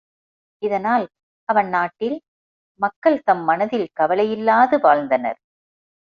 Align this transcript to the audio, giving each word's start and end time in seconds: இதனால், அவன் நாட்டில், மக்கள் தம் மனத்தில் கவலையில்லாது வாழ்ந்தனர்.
இதனால், 0.61 1.05
அவன் 1.49 1.67
நாட்டில், 1.67 2.15
மக்கள் 2.79 3.23
தம் 3.23 3.43
மனத்தில் 3.43 3.87
கவலையில்லாது 3.99 4.79
வாழ்ந்தனர். 4.81 5.39